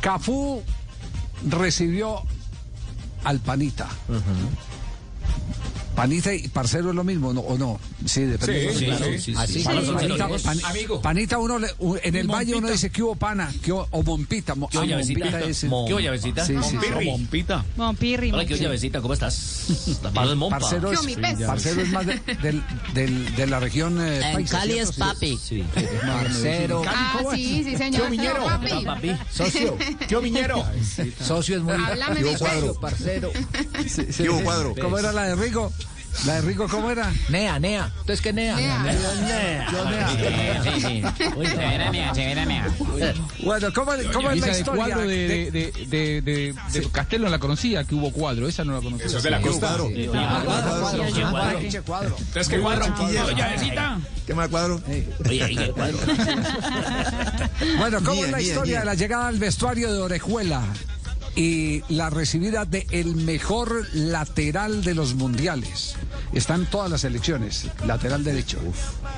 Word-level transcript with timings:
Cafú 0.00 0.62
recibió 1.48 2.22
al 3.24 3.38
Panita. 3.40 3.88
Panita 5.94 6.32
y 6.32 6.48
parcero 6.48 6.90
es 6.90 6.96
lo 6.96 7.04
mismo, 7.04 7.32
¿no? 7.32 7.40
¿o 7.40 7.58
no? 7.58 7.78
Sí, 8.06 8.22
depende. 8.22 8.72
Sí, 8.74 8.86
de- 8.86 8.96
sí, 8.96 9.12
sí, 9.12 9.20
sí, 9.20 9.34
Así, 9.36 9.52
sí. 9.54 9.62
Panita, 9.64 9.84
Sí, 9.86 9.92
Panita, 9.92 10.24
amigos. 10.24 10.42
Pan- 10.42 10.60
Amigo. 10.64 11.02
Panita 11.02 11.38
uno 11.38 11.58
le- 11.58 11.68
u- 11.80 11.96
en 12.02 12.16
el 12.16 12.26
valle 12.28 12.54
uno 12.54 12.68
dice 12.68 12.90
que 12.90 13.02
hubo 13.02 13.14
pana, 13.14 13.52
que 13.62 13.72
hubo- 13.72 13.86
o 13.90 14.02
Mompita. 14.02 14.54
mo- 14.54 14.68
¿Qué 14.68 14.78
ah? 14.78 14.84
Mompita 14.84 15.40
es 15.40 15.64
el- 15.64 15.70
¿Qué 15.70 15.74
hubo, 15.92 16.00
llavecita? 16.00 16.44
Sí, 16.44 16.54
sí, 16.62 16.76
sí. 16.80 17.04
Mompita. 17.04 17.64
Mompirri, 17.76 18.32
Hola, 18.32 18.44
¿qué 18.46 18.56
llavecita? 18.56 19.00
¿Cómo 19.00 19.14
estás? 19.14 19.98
La 20.02 20.10
paz 20.10 20.28
del 20.28 20.36
Mompa. 20.36 20.58
Parcero 20.60 20.92
es, 20.92 21.00
parcero 21.46 21.82
es 21.82 21.88
más 21.90 22.06
de, 22.06 22.20
del- 22.42 22.62
del- 22.94 23.36
de 23.36 23.46
la 23.46 23.60
región 23.60 24.00
eh, 24.00 24.20
En 24.26 24.32
paisa, 24.34 24.58
Cali 24.58 24.78
es 24.78 24.92
papi. 24.92 25.38
Sí. 25.42 25.64
Parcero. 26.06 26.82
Ah, 26.86 27.20
sí, 27.34 27.62
sí, 27.64 27.76
señor. 27.76 28.10
Miñero. 28.10 28.44
Papi. 28.44 28.84
Papi. 28.84 29.10
Socio. 29.32 29.76
¿Qué 30.08 30.16
miñero? 30.20 30.64
Socio 31.20 31.56
es 31.58 31.62
muy... 31.62 31.74
Háblame 31.74 32.22
de 32.22 32.32
peso. 32.32 32.80
Parcero. 32.80 33.30
¿Qué 34.16 34.28
hubo, 34.30 34.40
cuadro? 34.42 34.74
¿Cómo 34.80 34.98
era 34.98 35.12
la 35.12 35.24
de 35.24 35.36
Rigo? 35.36 35.72
La 36.26 36.34
de 36.34 36.40
Rigo, 36.42 36.68
¿cómo 36.68 36.90
era? 36.90 37.10
Nea, 37.28 37.58
Nea. 37.58 37.86
Entonces, 38.00 38.20
¿qué 38.20 38.32
Nea? 38.32 38.56
Sí, 40.62 40.80
sí. 40.80 41.02
Uy, 41.36 41.46
severa 41.46 41.90
mía, 41.90 42.14
severa 42.14 42.44
mía. 42.46 42.66
Bueno, 43.42 43.68
¿cómo, 43.74 43.92
cómo 44.12 44.30
es 44.30 44.40
la 44.40 44.58
historia? 44.58 44.84
cuadro 44.84 45.00
de, 45.08 45.16
de- 45.28 45.50
de, 45.50 45.50
de, 45.50 46.22
de, 46.22 46.22
de- 46.22 46.54
de 46.80 46.88
Castelo 46.90 47.24
no 47.24 47.30
la 47.30 47.38
conocía, 47.38 47.84
que 47.84 47.94
hubo 47.94 48.12
cuadro, 48.12 48.48
esa 48.48 48.64
no 48.64 48.74
la 48.74 48.80
conocía. 48.80 49.06
Eso 49.06 49.18
es 49.18 49.22
de 49.22 49.30
la 49.30 49.40
costa. 49.40 49.76
Entonces, 52.18 52.48
¿qué 52.48 52.58
cuadro? 52.60 52.94
llavecita. 53.36 53.98
¿Qué 54.26 54.34
más 54.34 54.48
cuadro? 54.48 54.80
Oye. 55.28 55.72
Bueno, 57.78 57.98
¿cómo 58.04 58.24
es 58.24 58.30
la 58.30 58.40
historia 58.40 58.80
de 58.80 58.84
la 58.86 58.94
llegada 58.94 59.28
al 59.28 59.38
vestuario 59.38 59.92
de 59.92 59.98
Orejuela 60.00 60.62
y 61.36 61.82
la 61.88 62.10
recibida 62.10 62.64
de 62.64 62.86
el 62.90 63.16
mejor 63.16 63.86
lateral 63.94 64.82
de 64.82 64.94
los 64.94 65.14
mundiales? 65.14 65.96
Están 66.32 66.66
todas 66.66 66.90
las 66.90 67.04
elecciones, 67.04 67.66
lateral 67.86 68.22
derecho. 68.22 68.58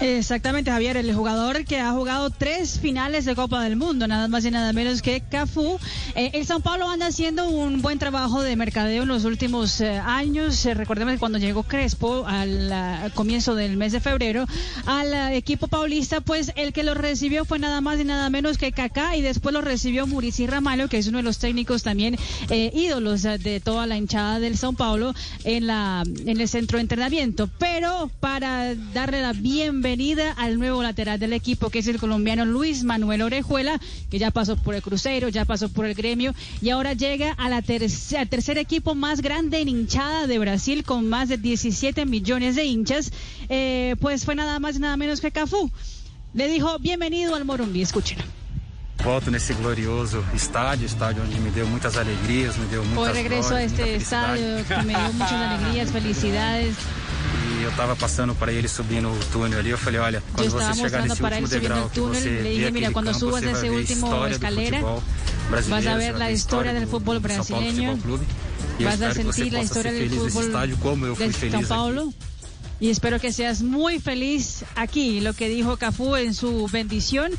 Exactamente, 0.00 0.70
Javier, 0.70 0.96
el 0.96 1.14
jugador 1.14 1.64
que 1.64 1.78
ha 1.78 1.92
jugado 1.92 2.30
tres 2.30 2.78
finales 2.80 3.24
de 3.24 3.34
Copa 3.34 3.62
del 3.62 3.76
Mundo, 3.76 4.08
nada 4.08 4.28
más 4.28 4.44
y 4.44 4.50
nada 4.50 4.72
menos 4.72 5.02
que 5.02 5.20
Cafú. 5.20 5.78
Eh, 6.14 6.30
el 6.34 6.46
Sao 6.46 6.60
Paulo 6.60 6.88
anda 6.88 7.06
haciendo 7.06 7.48
un 7.48 7.82
buen 7.82 7.98
trabajo 7.98 8.42
de 8.42 8.56
mercadeo 8.56 9.02
en 9.02 9.08
los 9.08 9.24
últimos 9.24 9.80
eh, 9.80 9.98
años. 9.98 10.64
Eh, 10.64 10.74
recordemos 10.74 11.12
que 11.12 11.18
cuando 11.18 11.38
llegó 11.38 11.62
Crespo 11.62 12.24
al 12.26 12.72
ah, 12.72 13.10
comienzo 13.14 13.54
del 13.54 13.76
mes 13.76 13.92
de 13.92 14.00
febrero 14.00 14.46
al 14.86 15.14
ah, 15.14 15.34
equipo 15.34 15.68
paulista, 15.68 16.20
pues 16.20 16.52
el 16.56 16.72
que 16.72 16.82
lo 16.82 16.94
recibió 16.94 17.44
fue 17.44 17.58
nada 17.58 17.80
más 17.80 18.00
y 18.00 18.04
nada 18.04 18.30
menos 18.30 18.58
que 18.58 18.72
Kaká 18.72 19.16
y 19.16 19.22
después 19.22 19.52
lo 19.52 19.60
recibió 19.60 20.06
Murici 20.06 20.46
Ramalho, 20.46 20.88
que 20.88 20.98
es 20.98 21.06
uno 21.06 21.18
de 21.18 21.24
los 21.24 21.38
técnicos 21.38 21.82
también 21.82 22.01
eh, 22.50 22.70
ídolos 22.74 23.22
de 23.22 23.60
toda 23.62 23.86
la 23.86 23.96
hinchada 23.96 24.40
del 24.40 24.56
Sao 24.56 24.72
Paulo 24.72 25.14
en 25.44 25.66
la 25.66 26.02
en 26.26 26.40
el 26.40 26.48
centro 26.48 26.78
de 26.78 26.82
entrenamiento. 26.82 27.48
Pero 27.58 28.10
para 28.20 28.74
darle 28.74 29.22
la 29.22 29.32
bienvenida 29.32 30.32
al 30.32 30.58
nuevo 30.58 30.82
lateral 30.82 31.18
del 31.18 31.32
equipo, 31.32 31.70
que 31.70 31.78
es 31.80 31.86
el 31.86 31.98
colombiano 31.98 32.44
Luis 32.44 32.84
Manuel 32.84 33.22
Orejuela, 33.22 33.80
que 34.10 34.18
ya 34.18 34.30
pasó 34.30 34.56
por 34.56 34.74
el 34.74 34.82
Cruzeiro, 34.82 35.28
ya 35.28 35.44
pasó 35.44 35.68
por 35.68 35.86
el 35.86 35.94
Gremio 35.94 36.34
y 36.60 36.70
ahora 36.70 36.92
llega 36.94 37.32
a 37.32 37.48
la 37.48 37.62
terce- 37.62 38.16
al 38.18 38.28
tercer 38.28 38.58
equipo 38.58 38.94
más 38.94 39.20
grande 39.22 39.60
en 39.60 39.68
hinchada 39.68 40.26
de 40.26 40.38
Brasil 40.38 40.84
con 40.84 41.08
más 41.08 41.28
de 41.28 41.36
17 41.38 42.06
millones 42.06 42.56
de 42.56 42.64
hinchas, 42.64 43.12
eh, 43.48 43.96
pues 44.00 44.24
fue 44.24 44.34
nada 44.34 44.58
más 44.58 44.76
y 44.76 44.80
nada 44.80 44.96
menos 44.96 45.20
que 45.20 45.30
Cafú. 45.30 45.70
Le 46.34 46.48
dijo 46.48 46.78
bienvenido 46.78 47.34
al 47.34 47.44
Morumbi, 47.44 47.82
escúchenlo. 47.82 48.24
Volto 49.02 49.32
nesse 49.32 49.52
glorioso 49.54 50.24
estádio, 50.32 50.86
estádio 50.86 51.24
onde 51.24 51.38
me 51.40 51.50
deu 51.50 51.66
muitas 51.66 51.96
alegrias, 51.96 52.56
me 52.56 52.66
deu 52.66 52.84
muitas 52.84 53.08
Hoy 53.08 53.22
regresso 53.22 53.54
a 53.54 53.64
este 53.64 53.82
estádio 53.96 54.64
que 54.64 54.86
me 54.86 54.94
deu 54.94 55.12
muitas 55.12 55.32
alegrias, 55.32 55.90
felicidades. 55.90 56.76
E 57.48 57.62
eu 57.64 57.70
estava 57.70 57.96
passando 57.96 58.32
para 58.34 58.52
ele 58.52 58.68
subindo 58.68 59.08
o 59.08 59.18
túnel 59.32 59.58
ali, 59.58 59.70
eu 59.70 59.78
falei, 59.78 59.98
olha, 59.98 60.22
quando 60.32 60.50
você 60.50 60.74
chegar 60.74 61.02
nesse 61.02 61.20
último 61.20 61.48
degrau, 61.48 61.88
que 61.88 61.94
túnel, 61.96 62.14
você 62.14 62.28
le 62.28 62.54
dije, 62.54 62.70
mira, 62.70 62.90
quando 62.92 63.06
campo, 63.06 63.18
subas 63.18 63.42
esse 63.42 63.70
último 63.70 64.26
escalera, 64.28 64.80
vas 65.50 65.86
a 65.86 65.96
ver 65.96 66.22
a 66.22 66.30
história 66.30 66.80
do 66.80 66.86
futebol 66.86 67.18
brasileiro, 67.18 67.98
vas 68.80 69.02
a 69.02 69.14
sentir 69.14 69.56
a 69.56 69.62
história 69.62 70.08
do 70.08 70.30
futebol 70.30 70.66
de 71.26 71.50
São 71.50 71.62
Paulo. 71.64 72.14
Y 72.80 72.90
espero 72.90 73.20
que 73.20 73.32
seas 73.32 73.62
muy 73.62 74.00
feliz 74.00 74.64
aquí, 74.74 75.20
lo 75.20 75.34
que 75.34 75.48
dijo 75.48 75.76
Cafú 75.76 76.16
en 76.16 76.34
su 76.34 76.68
bendición 76.72 77.32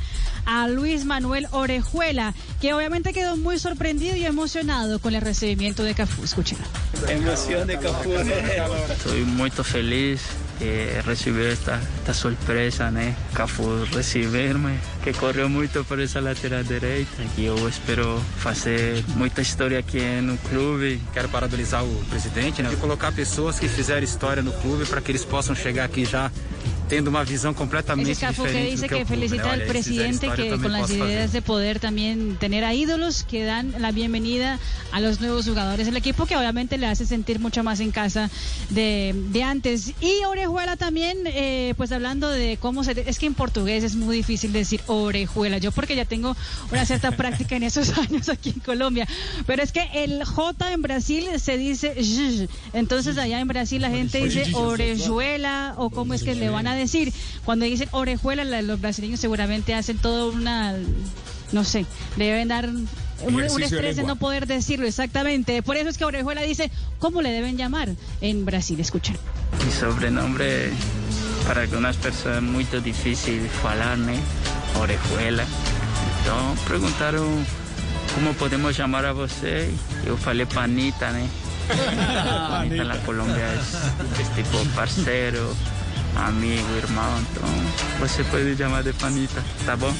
a 0.45 0.67
Luis 0.67 1.05
Manuel 1.05 1.47
Orejuela, 1.51 2.33
que 2.61 2.73
obviamente 2.73 3.13
quedó 3.13 3.35
muy 3.37 3.59
sorprendido 3.59 4.15
y 4.15 4.25
emocionado 4.25 4.99
con 4.99 5.15
el 5.15 5.21
recibimiento 5.21 5.83
de 5.83 5.95
Cafú. 5.95 6.23
Escúchenlo. 6.23 6.65
Emoción 7.09 7.67
de 7.67 7.77
Cafú. 7.77 8.13
Estoy 8.13 9.21
muy 9.21 9.51
feliz 9.51 10.21
de 10.59 11.01
recibir 11.01 11.47
esta, 11.47 11.79
esta 11.97 12.13
sorpresa, 12.13 12.91
né? 12.91 13.15
Cafu 13.33 13.83
receber-me, 13.93 14.77
que 15.03 15.13
correu 15.13 15.49
muito 15.49 15.83
por 15.85 15.99
essa 15.99 16.19
lateral 16.19 16.63
direita. 16.63 17.23
E 17.37 17.45
eu 17.45 17.67
espero 17.67 18.19
fazer 18.37 19.03
muita 19.15 19.41
história 19.41 19.79
aqui 19.79 20.01
no 20.21 20.37
clube. 20.37 21.01
Quero 21.13 21.29
parabenizar 21.29 21.83
o 21.83 22.05
presidente, 22.09 22.61
né? 22.61 22.69
E 22.71 22.75
colocar 22.77 23.11
pessoas 23.11 23.59
que 23.59 23.67
fizeram 23.67 24.03
história 24.03 24.43
no 24.43 24.51
clube 24.53 24.85
para 24.85 25.01
que 25.01 25.11
eles 25.11 25.25
possam 25.25 25.55
chegar 25.55 25.85
aqui 25.85 26.05
já 26.05 26.31
tendo 26.87 27.09
uma 27.09 27.23
visão 27.23 27.53
completamente 27.53 28.11
Ese 28.11 28.27
diferente 28.27 28.53
que 28.53 28.71
dice 28.71 28.87
que, 28.87 28.95
que 28.95 29.05
felicita 29.05 29.51
al 29.51 29.63
presidente 29.63 30.29
que 30.35 30.49
con 30.49 30.71
las 30.71 30.89
ideas 30.89 31.31
de 31.31 31.41
poder 31.41 31.79
también 31.79 32.37
tener 32.39 32.63
a 32.63 32.73
ídolos 32.73 33.23
que 33.23 33.43
dan 33.43 33.73
la 33.79 33.91
bienvenida 33.91 34.59
a 34.91 34.99
los 34.99 35.19
nuevos 35.21 35.47
jugadores 35.47 35.85
del 35.85 35.97
equipo 35.97 36.25
que 36.25 36.35
obviamente 36.35 36.77
le 36.77 36.87
hace 36.87 37.05
sentir 37.05 37.39
mucho 37.39 37.63
más 37.63 37.79
en 37.79 37.91
casa 37.91 38.29
de, 38.69 39.13
de 39.29 39.43
antes. 39.43 39.93
Y 40.01 40.23
Orejuela 40.25 40.77
también, 40.77 41.19
eh, 41.25 41.73
pues 41.77 41.91
hablando 41.91 42.29
de 42.29 42.57
cómo 42.59 42.83
se... 42.83 42.91
Es 43.09 43.19
que 43.19 43.25
en 43.25 43.33
portugués 43.33 43.83
es 43.83 43.95
muy 43.95 44.17
difícil 44.17 44.53
decir 44.53 44.81
Orejuela, 44.87 45.57
yo 45.57 45.71
porque 45.71 45.95
ya 45.95 46.05
tengo 46.05 46.35
una 46.71 46.85
cierta 46.85 47.11
práctica 47.11 47.55
en 47.55 47.63
esos 47.63 47.97
años 47.97 48.29
aquí 48.29 48.49
en 48.49 48.59
Colombia, 48.59 49.07
pero 49.45 49.63
es 49.63 49.71
que 49.71 49.87
el 49.93 50.23
J 50.23 50.71
en 50.71 50.81
Brasil 50.81 51.25
se 51.37 51.57
dice 51.57 51.93
entonces 52.73 53.17
allá 53.17 53.39
en 53.39 53.47
Brasil 53.47 53.81
la 53.81 53.89
gente 53.89 54.23
dice 54.23 54.53
Orejuela 54.53 55.75
o 55.77 55.89
cómo 55.89 56.13
es 56.13 56.23
que 56.23 56.35
le 56.35 56.49
van 56.49 56.67
a 56.67 56.72
decir. 56.75 57.11
Cuando 57.45 57.65
dicen 57.65 57.87
Orejuela, 57.91 58.43
la- 58.43 58.61
los 58.61 58.79
brasileños 58.81 59.19
seguramente 59.19 59.73
hacen 59.73 59.97
todo 59.97 60.31
una, 60.31 60.73
no 61.51 61.63
sé, 61.63 61.85
deben 62.17 62.47
dar 62.47 62.67
un, 62.69 62.87
un 63.23 63.41
estrés 63.43 63.95
de 63.95 64.03
no 64.03 64.15
poder 64.17 64.47
decirlo 64.47 64.85
exactamente. 64.87 65.61
Por 65.63 65.77
eso 65.77 65.89
es 65.89 65.97
que 65.97 66.05
Orejuela 66.05 66.41
dice 66.41 66.71
cómo 66.99 67.21
le 67.21 67.29
deben 67.31 67.57
llamar 67.57 67.89
en 68.21 68.45
Brasil. 68.45 68.79
Escuchen. 68.79 69.17
Mi 69.65 69.71
sobrenombre 69.71 70.71
para 71.47 71.61
algumas 71.63 71.95
pessoas 71.97 72.37
é 72.37 72.41
muito 72.41 72.79
difícil 72.81 73.39
de 73.43 73.49
falar, 73.49 73.97
né? 73.97 74.17
Orejuela. 74.79 75.45
Então 76.21 76.55
perguntaram 76.67 77.25
como 78.15 78.33
podemos 78.35 78.75
chamar 78.75 79.05
a 79.05 79.13
você. 79.13 79.69
Eu 80.05 80.17
falei 80.17 80.45
Panita, 80.45 81.11
né? 81.11 81.27
Panita 82.49 82.83
na 82.83 82.97
Colômbia 82.97 83.35
é, 83.43 83.59
é 84.21 84.35
tipo 84.43 84.65
parceiro, 84.75 85.55
amigo, 86.15 86.73
irmão. 86.75 87.21
Então 87.31 87.43
você 87.99 88.23
pode 88.25 88.55
chamar 88.55 88.83
de 88.83 88.93
Panita, 88.93 89.43
tá 89.65 89.75
bom? 89.75 89.93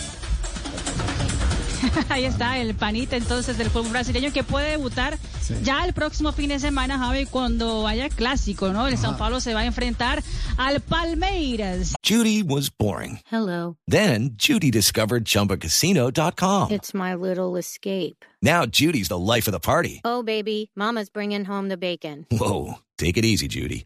Ahí 2.10 2.26
está 2.26 2.58
el 2.60 2.76
panita 2.76 3.16
entonces 3.16 3.58
del 3.58 3.70
fútbol 3.70 3.92
brasileño 3.92 4.32
que 4.32 4.44
puede 4.44 4.72
debutar 4.72 5.18
ya 5.64 5.86
el 5.86 5.94
próximo 5.94 6.32
fin 6.32 6.50
de 6.50 6.60
semana, 6.60 6.98
Javi, 6.98 7.26
cuando 7.26 7.86
haya 7.88 8.10
clásico, 8.10 8.70
¿no? 8.70 8.88
El 8.88 8.98
São 8.98 9.18
Paulo 9.18 9.40
se 9.42 9.54
va 9.54 9.62
a 9.62 9.66
enfrentar 9.66 10.24
al 10.58 10.80
Palmeiras. 10.80 11.96
Judy 12.02 12.44
was 12.44 12.70
boring. 12.70 13.20
Hello. 13.30 13.76
Then 13.88 14.32
Judy 14.38 14.72
discovered 14.72 15.26
ChumbaCasino.com. 15.26 16.72
It's 16.72 16.94
my 16.94 17.14
little 17.14 17.58
escape. 17.58 18.26
Now 18.42 18.66
Judy's 18.66 19.10
the 19.10 19.18
life 19.18 19.48
of 19.48 19.54
the 19.54 19.60
party. 19.60 20.02
Oh, 20.06 20.24
baby, 20.24 20.72
Mama's 20.76 21.10
bringing 21.10 21.46
home 21.46 21.68
the 21.70 21.78
bacon. 21.78 22.26
Whoa, 22.32 22.76
take 22.98 23.18
it 23.18 23.26
easy, 23.26 23.48
Judy. 23.48 23.86